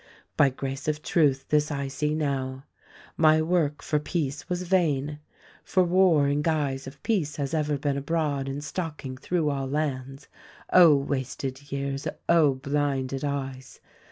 [0.35, 2.63] "By grace of Truth this I see now:
[3.17, 5.19] My work for Peace was vain;
[5.63, 10.27] for War in guise of Peace has ever been abroad and stalking through all lands.
[10.73, 13.79] Oh, wasted years, Oh, blinded eyes